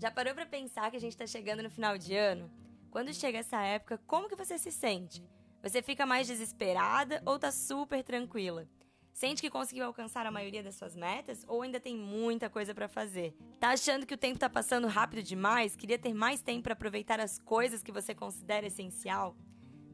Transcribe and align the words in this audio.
Já 0.00 0.10
parou 0.10 0.34
para 0.34 0.46
pensar 0.46 0.90
que 0.90 0.96
a 0.96 1.00
gente 1.00 1.12
está 1.12 1.26
chegando 1.26 1.62
no 1.62 1.68
final 1.68 1.98
de 1.98 2.16
ano? 2.16 2.50
Quando 2.90 3.12
chega 3.12 3.36
essa 3.36 3.60
época, 3.60 4.00
como 4.06 4.30
que 4.30 4.34
você 4.34 4.56
se 4.56 4.72
sente? 4.72 5.22
Você 5.62 5.82
fica 5.82 6.06
mais 6.06 6.26
desesperada 6.26 7.22
ou 7.26 7.38
tá 7.38 7.52
super 7.52 8.02
tranquila? 8.02 8.66
Sente 9.12 9.42
que 9.42 9.50
conseguiu 9.50 9.84
alcançar 9.84 10.24
a 10.24 10.30
maioria 10.30 10.62
das 10.62 10.76
suas 10.76 10.96
metas 10.96 11.44
ou 11.46 11.60
ainda 11.60 11.78
tem 11.78 11.98
muita 11.98 12.48
coisa 12.48 12.74
para 12.74 12.88
fazer? 12.88 13.36
Tá 13.58 13.72
achando 13.72 14.06
que 14.06 14.14
o 14.14 14.16
tempo 14.16 14.38
tá 14.38 14.48
passando 14.48 14.86
rápido 14.86 15.22
demais? 15.22 15.76
Queria 15.76 15.98
ter 15.98 16.14
mais 16.14 16.40
tempo 16.40 16.62
para 16.62 16.72
aproveitar 16.72 17.20
as 17.20 17.38
coisas 17.38 17.82
que 17.82 17.92
você 17.92 18.14
considera 18.14 18.68
essencial? 18.68 19.36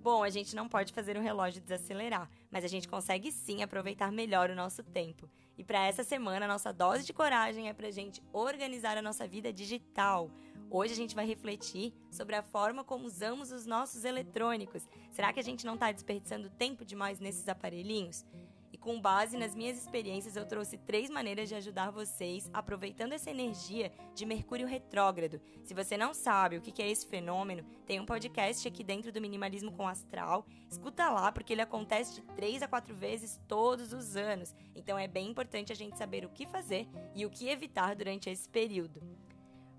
Bom, 0.02 0.22
a 0.22 0.30
gente 0.30 0.54
não 0.54 0.68
pode 0.68 0.92
fazer 0.92 1.16
o 1.16 1.20
relógio 1.20 1.60
desacelerar, 1.60 2.30
mas 2.50 2.64
a 2.64 2.68
gente 2.68 2.88
consegue 2.88 3.32
sim 3.32 3.62
aproveitar 3.62 4.12
melhor 4.12 4.50
o 4.50 4.54
nosso 4.54 4.82
tempo. 4.82 5.28
E 5.58 5.64
para 5.64 5.84
essa 5.84 6.04
semana, 6.04 6.46
nossa 6.46 6.72
dose 6.72 7.04
de 7.04 7.12
coragem 7.12 7.68
é 7.68 7.72
para 7.72 7.88
a 7.88 7.90
gente 7.90 8.22
organizar 8.32 8.96
a 8.96 9.02
nossa 9.02 9.26
vida 9.26 9.52
digital. 9.52 10.30
Hoje 10.70 10.92
a 10.92 10.96
gente 10.96 11.14
vai 11.14 11.26
refletir 11.26 11.92
sobre 12.10 12.34
a 12.36 12.42
forma 12.42 12.84
como 12.84 13.06
usamos 13.06 13.50
os 13.52 13.66
nossos 13.66 14.04
eletrônicos. 14.04 14.86
Será 15.10 15.32
que 15.32 15.40
a 15.40 15.44
gente 15.44 15.64
não 15.64 15.74
está 15.74 15.90
desperdiçando 15.90 16.50
tempo 16.50 16.84
demais 16.84 17.18
nesses 17.18 17.48
aparelhinhos? 17.48 18.24
Com 18.86 19.00
base 19.00 19.36
nas 19.36 19.52
minhas 19.52 19.76
experiências, 19.76 20.36
eu 20.36 20.46
trouxe 20.46 20.78
três 20.78 21.10
maneiras 21.10 21.48
de 21.48 21.56
ajudar 21.56 21.90
vocês 21.90 22.48
aproveitando 22.54 23.14
essa 23.14 23.28
energia 23.28 23.90
de 24.14 24.24
Mercúrio 24.24 24.64
retrógrado. 24.64 25.40
Se 25.64 25.74
você 25.74 25.96
não 25.96 26.14
sabe 26.14 26.56
o 26.56 26.60
que 26.60 26.80
é 26.80 26.88
esse 26.88 27.04
fenômeno, 27.04 27.64
tem 27.84 27.98
um 27.98 28.06
podcast 28.06 28.68
aqui 28.68 28.84
dentro 28.84 29.10
do 29.10 29.20
Minimalismo 29.20 29.72
com 29.72 29.88
Astral. 29.88 30.46
Escuta 30.70 31.10
lá, 31.10 31.32
porque 31.32 31.52
ele 31.52 31.62
acontece 31.62 32.14
de 32.14 32.22
três 32.36 32.62
a 32.62 32.68
quatro 32.68 32.94
vezes 32.94 33.40
todos 33.48 33.92
os 33.92 34.14
anos. 34.14 34.54
Então 34.72 34.96
é 34.96 35.08
bem 35.08 35.30
importante 35.30 35.72
a 35.72 35.76
gente 35.76 35.98
saber 35.98 36.24
o 36.24 36.30
que 36.30 36.46
fazer 36.46 36.86
e 37.12 37.26
o 37.26 37.30
que 37.30 37.48
evitar 37.48 37.96
durante 37.96 38.30
esse 38.30 38.48
período. 38.48 39.02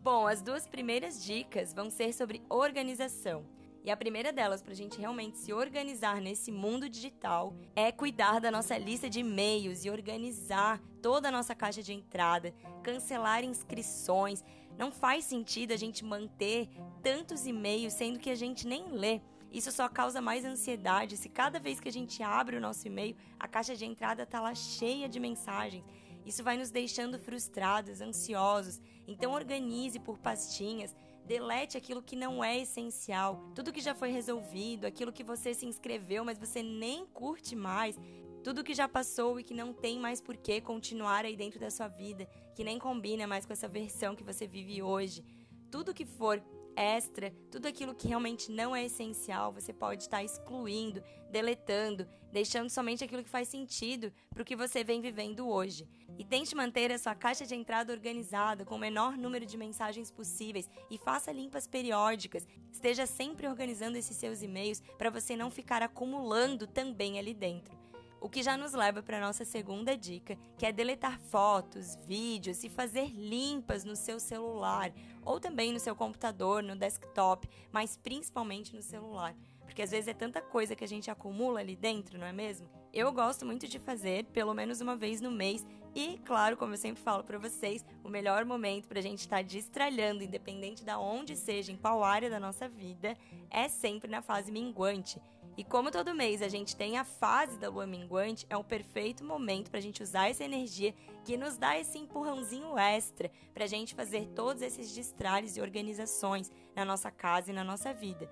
Bom, 0.04 0.28
as 0.28 0.42
duas 0.42 0.68
primeiras 0.68 1.24
dicas 1.24 1.74
vão 1.74 1.90
ser 1.90 2.14
sobre 2.14 2.44
organização. 2.50 3.46
E 3.88 3.90
a 3.90 3.96
primeira 3.96 4.34
delas, 4.34 4.62
para 4.62 4.74
a 4.74 4.76
gente 4.76 5.00
realmente 5.00 5.38
se 5.38 5.54
organizar 5.54 6.20
nesse 6.20 6.52
mundo 6.52 6.90
digital, 6.90 7.56
é 7.74 7.90
cuidar 7.90 8.42
da 8.42 8.52
nossa 8.52 8.78
lista 8.78 9.10
de 9.10 9.22
e-mails 9.22 9.86
e 9.86 9.90
organizar 9.90 10.82
toda 11.02 11.30
a 11.30 11.32
nossa 11.32 11.56
caixa 11.56 11.82
de 11.82 11.94
entrada, 11.94 12.54
cancelar 12.84 13.46
inscrições. 13.46 14.44
Não 14.78 14.92
faz 14.92 15.24
sentido 15.24 15.72
a 15.72 15.78
gente 15.78 16.04
manter 16.04 16.68
tantos 17.02 17.46
e-mails 17.48 17.94
sendo 17.94 18.20
que 18.20 18.30
a 18.30 18.36
gente 18.36 18.68
nem 18.68 18.92
lê. 18.92 19.22
Isso 19.50 19.72
só 19.72 19.88
causa 19.88 20.20
mais 20.20 20.44
ansiedade 20.44 21.16
se 21.16 21.30
cada 21.30 21.58
vez 21.58 21.80
que 21.80 21.88
a 21.88 21.94
gente 21.94 22.22
abre 22.22 22.58
o 22.58 22.62
nosso 22.62 22.86
e-mail, 22.86 23.16
a 23.40 23.48
caixa 23.48 23.74
de 23.74 23.86
entrada 23.86 24.24
está 24.24 24.42
lá 24.42 24.54
cheia 24.54 25.08
de 25.08 25.18
mensagens. 25.18 25.86
Isso 26.26 26.44
vai 26.44 26.58
nos 26.58 26.70
deixando 26.70 27.18
frustrados, 27.18 28.02
ansiosos. 28.02 28.82
Então 29.08 29.32
organize 29.32 29.98
por 29.98 30.18
pastinhas, 30.18 30.94
delete 31.28 31.78
aquilo 31.78 32.02
que 32.02 32.16
não 32.16 32.42
é 32.42 32.58
essencial, 32.58 33.52
tudo 33.54 33.74
que 33.74 33.82
já 33.82 33.94
foi 33.94 34.10
resolvido, 34.12 34.86
aquilo 34.86 35.12
que 35.12 35.24
você 35.24 35.54
se 35.54 35.66
inscreveu, 35.66 36.24
mas 36.24 36.40
você 36.40 36.64
nem 36.64 37.06
curte 37.06 37.54
mais, 37.54 38.00
tudo 38.44 38.64
que 38.64 38.74
já 38.74 38.88
passou 38.88 39.38
e 39.38 39.44
que 39.44 39.54
não 39.54 39.74
tem 39.74 40.00
mais 40.00 40.22
por 40.22 40.38
que 40.38 40.62
continuar 40.62 41.26
aí 41.26 41.36
dentro 41.36 41.60
da 41.60 41.70
sua 41.70 41.90
vida, 41.90 42.26
que 42.56 42.64
nem 42.64 42.80
combina 42.80 43.28
mais 43.28 43.46
com 43.46 43.52
essa 43.52 43.68
versão 43.68 44.16
que 44.16 44.24
você 44.24 44.48
vive 44.48 44.82
hoje. 44.82 45.22
Tudo 45.70 45.94
que 45.94 46.06
for 46.06 46.42
extra, 46.78 47.34
tudo 47.52 47.68
aquilo 47.68 47.96
que 47.96 48.08
realmente 48.08 48.52
não 48.52 48.76
é 48.76 48.86
essencial, 48.86 49.52
você 49.52 49.74
pode 49.74 50.04
estar 50.04 50.24
excluindo, 50.24 51.04
deletando, 51.32 52.08
deixando 52.32 52.70
somente 52.70 53.04
aquilo 53.04 53.24
que 53.24 53.30
faz 53.30 53.48
sentido 53.48 54.14
para 54.30 54.44
o 54.44 54.46
que 54.46 54.56
você 54.56 54.84
vem 54.84 55.02
vivendo 55.02 55.50
hoje. 55.50 55.88
E 56.20 56.24
tente 56.24 56.56
manter 56.56 56.92
a 56.92 57.00
sua 57.00 57.16
caixa 57.16 57.46
de 57.46 57.56
entrada 57.56 57.92
organizada 57.92 58.64
com 58.64 58.76
o 58.76 58.80
menor 58.80 59.18
número 59.18 59.46
de 59.46 59.58
mensagens 59.58 60.12
possíveis 60.12 60.70
e 60.90 60.98
faça 60.98 61.32
limpas 61.32 61.68
periódicas. 61.68 62.48
Esteja 62.72 63.06
sempre 63.06 63.48
organizando 63.48 63.98
esses 63.98 64.16
seus 64.16 64.42
e-mails 64.44 64.82
para 64.98 65.10
você 65.10 65.36
não 65.36 65.50
ficar 65.50 65.82
acumulando 65.82 66.68
também 66.68 67.18
ali 67.18 67.34
dentro. 67.34 67.87
O 68.28 68.30
que 68.30 68.44
já 68.44 68.58
nos 68.58 68.74
leva 68.74 69.02
para 69.02 69.20
a 69.20 69.22
nossa 69.22 69.46
segunda 69.46 69.96
dica, 69.96 70.38
que 70.58 70.66
é 70.66 70.72
deletar 70.74 71.18
fotos, 71.18 71.96
vídeos 72.06 72.62
e 72.62 72.68
fazer 72.68 73.08
limpas 73.08 73.86
no 73.86 73.96
seu 73.96 74.20
celular 74.20 74.92
ou 75.24 75.40
também 75.40 75.72
no 75.72 75.80
seu 75.80 75.96
computador, 75.96 76.62
no 76.62 76.76
desktop, 76.76 77.48
mas 77.72 77.96
principalmente 77.96 78.76
no 78.76 78.82
celular. 78.82 79.34
Porque 79.62 79.82
às 79.82 79.92
vezes 79.92 80.10
é 80.10 80.14
tanta 80.14 80.42
coisa 80.42 80.76
que 80.76 80.84
a 80.84 80.88
gente 80.88 81.10
acumula 81.10 81.62
ali 81.62 81.74
dentro, 81.74 82.18
não 82.20 82.28
é 82.28 82.34
mesmo? 82.34 82.70
Eu 82.94 83.14
gosto 83.14 83.46
muito 83.46 83.66
de 83.66 83.80
fazer 83.80 84.26
pelo 84.26 84.54
menos 84.54 84.82
uma 84.82 84.98
vez 84.98 85.22
no 85.22 85.32
mês 85.32 85.66
e, 85.96 86.20
claro, 86.26 86.58
como 86.58 86.74
eu 86.74 86.78
sempre 86.78 87.02
falo 87.02 87.24
para 87.24 87.40
vocês, 87.40 87.86
o 88.04 88.10
melhor 88.10 88.44
momento 88.44 88.90
para 88.90 89.00
a 89.00 89.02
gente 89.02 89.20
estar 89.20 89.38
tá 89.38 89.42
destralhando, 89.42 90.22
independente 90.22 90.84
da 90.84 91.00
onde 91.00 91.34
seja, 91.36 91.72
em 91.72 91.78
qual 91.78 92.04
área 92.04 92.30
da 92.30 92.42
nossa 92.42 92.68
vida, 92.68 93.18
é 93.50 93.70
sempre 93.70 94.12
na 94.12 94.22
fase 94.22 94.52
minguante. 94.52 95.18
E 95.58 95.64
como 95.64 95.90
todo 95.90 96.14
mês 96.14 96.44
a 96.44 96.48
gente 96.48 96.76
tem 96.76 97.00
a 97.00 97.04
fase 97.04 97.58
da 97.58 97.68
lua 97.68 97.88
minguante, 97.88 98.46
é 98.48 98.56
um 98.56 98.64
perfeito 98.64 99.24
momento 99.24 99.72
para 99.72 99.80
a 99.80 99.82
gente 99.82 100.04
usar 100.04 100.30
essa 100.30 100.44
energia 100.44 100.94
que 101.26 101.36
nos 101.36 101.58
dá 101.58 101.80
esse 101.80 101.98
empurrãozinho 101.98 102.78
extra 102.78 103.32
para 103.56 103.64
a 103.64 103.68
gente 103.68 103.96
fazer 103.96 104.28
todos 104.36 104.62
esses 104.62 104.94
destralhes 104.94 105.58
e 105.58 105.62
organizações 105.62 106.52
na 106.76 106.86
nossa 106.86 107.10
casa 107.10 107.50
e 107.50 107.56
na 107.56 107.64
nossa 107.64 107.92
vida. 107.92 108.30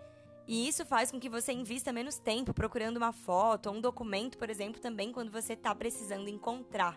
E 0.48 0.68
isso 0.68 0.86
faz 0.86 1.10
com 1.10 1.20
que 1.20 1.28
você 1.28 1.52
invista 1.52 1.92
menos 1.92 2.20
tempo 2.20 2.54
procurando 2.54 2.98
uma 2.98 3.12
foto 3.12 3.70
ou 3.70 3.76
um 3.76 3.82
documento, 3.82 4.38
por 4.38 4.48
exemplo, 4.48 4.80
também 4.80 5.12
quando 5.12 5.32
você 5.32 5.54
está 5.54 5.74
precisando 5.74 6.30
encontrar. 6.30 6.96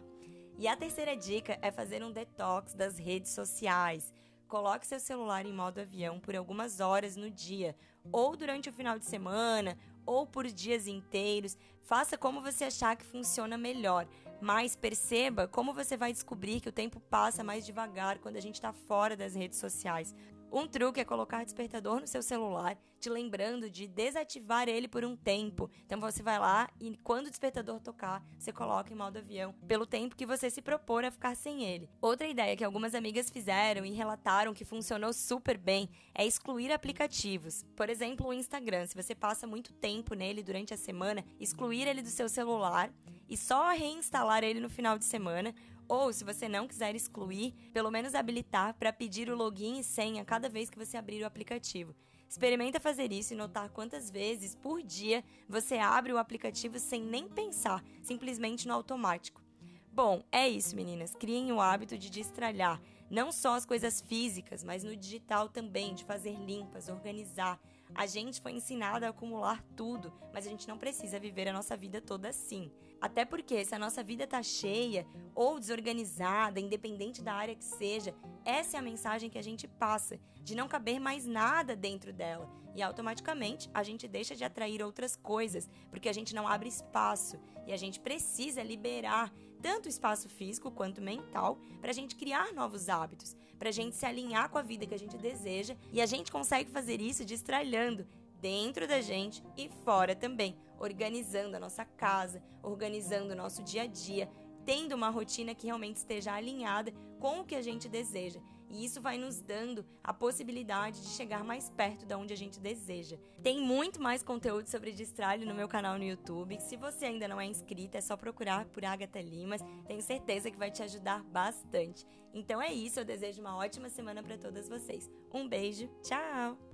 E 0.59 0.69
a 0.69 0.77
terceira 0.77 1.16
dica 1.16 1.59
é 1.62 1.71
fazer 1.71 2.05
um 2.05 2.12
detox 2.12 2.75
das 2.75 2.99
redes 2.99 3.31
sociais. 3.31 4.12
Coloque 4.47 4.87
seu 4.87 5.00
celular 5.00 5.47
em 5.47 5.53
modo 5.53 5.81
avião 5.81 6.21
por 6.21 6.37
algumas 6.37 6.81
horas 6.81 7.16
no 7.16 7.31
dia, 7.31 7.75
ou 8.12 8.37
durante 8.37 8.69
o 8.69 8.72
final 8.72 8.99
de 8.99 9.06
semana, 9.06 9.78
ou 10.09 10.27
por 10.27 10.47
dias 10.47 10.87
inteiros. 10.87 11.57
Faça 11.83 12.17
como 12.17 12.41
você 12.41 12.65
achar 12.65 12.97
que 12.97 13.05
funciona 13.05 13.59
melhor, 13.59 14.09
mas 14.41 14.75
perceba 14.75 15.47
como 15.47 15.75
você 15.75 15.99
vai 15.99 16.13
descobrir 16.13 16.61
que 16.61 16.69
o 16.69 16.73
tempo 16.73 16.99
passa 16.99 17.45
mais 17.45 17.67
devagar 17.67 18.19
quando 18.19 18.37
a 18.37 18.41
gente 18.41 18.55
está 18.55 18.73
fora 18.73 19.15
das 19.15 19.35
redes 19.35 19.59
sociais. 19.59 20.15
Um 20.50 20.66
truque 20.66 20.98
é 20.98 21.04
colocar 21.04 21.44
despertador 21.44 22.00
no 22.00 22.06
seu 22.06 22.22
celular, 22.22 22.78
te 22.98 23.10
lembrando 23.10 23.69
de 23.69 23.86
desativar 23.86 24.66
ele 24.66 24.88
por 24.88 25.04
um 25.04 25.14
tempo. 25.14 25.70
Então 25.84 26.00
você 26.00 26.22
vai 26.22 26.38
lá 26.38 26.70
e 26.81 26.97
quando 27.04 27.26
o 27.26 27.31
despertador 27.31 27.78
tocar, 27.81 28.25
você 28.38 28.50
coloca 28.50 28.91
em 28.91 28.97
modo 28.97 29.19
avião, 29.19 29.53
pelo 29.66 29.86
tempo 29.86 30.16
que 30.16 30.25
você 30.25 30.48
se 30.48 30.62
propor 30.62 31.04
a 31.04 31.10
ficar 31.10 31.36
sem 31.36 31.64
ele. 31.64 31.88
Outra 32.00 32.26
ideia 32.26 32.56
que 32.56 32.64
algumas 32.64 32.94
amigas 32.94 33.28
fizeram 33.28 33.84
e 33.84 33.91
relataram 33.91 34.54
que 34.54 34.64
funcionou 34.64 35.12
super 35.12 35.59
bem 35.59 35.91
é 36.14 36.26
excluir 36.26 36.72
aplicativos. 36.72 37.62
Por 37.76 37.91
exemplo, 37.91 38.26
o 38.26 38.32
Instagram. 38.32 38.86
Se 38.86 38.97
você 38.97 39.15
passa 39.15 39.47
muito 39.47 39.75
tempo 39.75 40.15
nele 40.15 40.42
durante 40.42 40.72
a 40.72 40.78
semana, 40.78 41.22
excluir 41.38 41.86
ele 41.86 42.00
do 42.00 42.09
seu 42.09 42.28
celular 42.28 42.91
e 43.28 43.36
só 43.36 43.69
reinstalar 43.72 44.42
ele 44.42 44.60
no 44.60 44.70
final 44.70 44.98
de 44.98 45.04
semana 45.04 45.54
ou, 45.88 46.12
se 46.12 46.22
você 46.22 46.49
não 46.49 46.69
quiser 46.69 46.94
excluir, 46.94 47.54
pelo 47.72 47.91
menos 47.91 48.15
habilitar 48.15 48.75
para 48.75 48.93
pedir 48.93 49.31
o 49.31 49.37
login 49.37 49.81
e 49.81 49.84
senha 49.84 50.25
cada 50.25 50.49
vez 50.49 50.69
que 50.69 50.78
você 50.78 50.97
abrir 50.97 51.22
o 51.22 51.26
aplicativo. 51.26 51.94
Experimenta 52.28 52.78
fazer 52.78 53.10
isso 53.10 53.32
e 53.32 53.37
notar 53.37 53.71
quantas 53.71 54.10
vezes 54.10 54.54
por 54.54 54.82
dia 54.82 55.25
você 55.48 55.78
abre 55.78 56.12
o 56.12 56.19
aplicativo 56.19 56.78
sem 56.78 57.03
nem 57.03 57.27
pensar, 57.27 57.82
simplesmente 58.03 58.69
no 58.69 58.75
automático. 58.75 59.43
Bom, 59.91 60.22
é 60.31 60.47
isso, 60.48 60.77
meninas. 60.77 61.15
Criem 61.15 61.50
o 61.50 61.60
hábito 61.60 61.97
de 61.97 62.10
destralhar 62.10 62.81
não 63.10 63.32
só 63.32 63.54
as 63.54 63.65
coisas 63.65 64.00
físicas, 64.00 64.62
mas 64.62 64.84
no 64.84 64.94
digital 64.94 65.48
também, 65.48 65.94
de 65.94 66.04
fazer 66.04 66.34
limpas, 66.34 66.88
organizar. 66.88 67.59
A 67.94 68.06
gente 68.06 68.41
foi 68.41 68.53
ensinado 68.53 69.04
a 69.04 69.09
acumular 69.09 69.62
tudo, 69.76 70.12
mas 70.32 70.47
a 70.47 70.50
gente 70.50 70.69
não 70.69 70.78
precisa 70.78 71.19
viver 71.19 71.49
a 71.49 71.53
nossa 71.53 71.76
vida 71.76 72.00
toda 72.00 72.28
assim. 72.28 72.71
Até 73.00 73.25
porque 73.25 73.65
se 73.65 73.74
a 73.74 73.78
nossa 73.78 74.03
vida 74.03 74.27
tá 74.27 74.42
cheia 74.42 75.07
ou 75.34 75.59
desorganizada, 75.59 76.60
independente 76.60 77.22
da 77.22 77.34
área 77.34 77.54
que 77.54 77.65
seja, 77.65 78.15
essa 78.45 78.77
é 78.77 78.80
a 78.80 78.83
mensagem 78.83 79.30
que 79.30 79.39
a 79.39 79.42
gente 79.42 79.68
passa, 79.68 80.18
de 80.42 80.54
não 80.54 80.66
caber 80.66 80.98
mais 80.98 81.24
nada 81.24 81.77
dentro 81.77 82.13
dela. 82.13 82.51
E 82.74 82.83
automaticamente 82.83 83.71
a 83.72 83.83
gente 83.83 84.07
deixa 84.07 84.34
de 84.34 84.45
atrair 84.45 84.83
outras 84.83 85.16
coisas, 85.16 85.68
porque 85.91 86.09
a 86.09 86.13
gente 86.13 86.34
não 86.34 86.47
abre 86.47 86.68
espaço 86.68 87.39
e 87.66 87.72
a 87.72 87.77
gente 87.77 88.01
precisa 88.01 88.63
liberar 88.63 89.33
tanto 89.63 89.89
espaço 89.89 90.28
físico 90.28 90.71
quanto 90.71 91.01
mental 91.01 91.59
para 91.81 91.91
a 91.91 91.95
gente 91.95 92.16
criar 92.16 92.53
novos 92.53 92.89
hábitos, 92.89 93.37
para 93.59 93.69
a 93.69 93.72
gente 93.72 93.97
se 93.97 94.07
alinhar 94.07 94.49
com 94.51 94.59
a 94.59 94.63
vida 94.63 94.87
que 94.87 94.95
a 94.95 94.99
gente 94.99 95.16
deseja 95.16 95.77
e 95.93 96.01
a 96.01 96.07
gente 96.07 96.31
consegue 96.31 96.71
fazer 96.71 97.01
isso 97.01 97.25
destralhando 97.25 98.07
dentro 98.41 98.87
da 98.87 99.01
gente 99.01 99.43
e 99.57 99.69
fora 99.84 100.15
também, 100.15 100.57
organizando 100.78 101.57
a 101.57 101.60
nossa 101.60 101.84
casa, 101.84 102.43
organizando 102.63 103.33
o 103.33 103.37
nosso 103.37 103.63
dia 103.63 103.83
a 103.83 103.87
dia, 103.87 104.31
tendo 104.65 104.95
uma 104.95 105.09
rotina 105.09 105.55
que 105.55 105.66
realmente 105.66 105.97
esteja 105.97 106.33
alinhada 106.33 106.93
com 107.19 107.41
o 107.41 107.45
que 107.45 107.54
a 107.54 107.63
gente 107.63 107.89
deseja. 107.89 108.41
E 108.70 108.84
isso 108.84 109.00
vai 109.00 109.18
nos 109.18 109.41
dando 109.41 109.84
a 110.03 110.12
possibilidade 110.12 111.00
de 111.00 111.09
chegar 111.09 111.44
mais 111.44 111.70
perto 111.70 112.06
da 112.06 112.18
onde 112.18 112.32
a 112.32 112.36
gente 112.36 112.60
deseja. 112.60 113.16
Tem 113.42 113.60
muito 113.60 114.00
mais 114.00 114.22
conteúdo 114.22 114.68
sobre 114.68 114.92
destralho 114.92 115.47
no 115.47 115.54
meu 115.54 115.68
canal 115.68 115.98
no 115.98 116.04
YouTube. 116.04 116.60
Se 116.60 116.76
você 116.76 117.06
ainda 117.06 117.28
não 117.28 117.41
é 117.41 117.47
inscrito, 117.47 117.97
é 117.97 118.00
só 118.00 118.16
procurar 118.16 118.66
por 118.66 118.84
Agatha 118.84 119.20
Limas. 119.20 119.62
Tenho 119.86 120.03
certeza 120.03 120.50
que 120.50 120.59
vai 120.59 120.70
te 120.70 120.82
ajudar 120.82 121.22
bastante. 121.24 122.06
Então 122.34 122.60
é 122.60 122.72
isso, 122.72 123.00
eu 123.00 123.04
desejo 123.04 123.41
uma 123.41 123.56
ótima 123.56 123.88
semana 123.88 124.22
para 124.22 124.36
todas 124.36 124.68
vocês. 124.68 125.10
Um 125.32 125.48
beijo, 125.48 125.88
tchau! 126.03 126.67